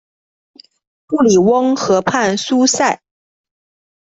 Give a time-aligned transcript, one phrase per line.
[1.05, 3.03] 布里翁河畔苏塞。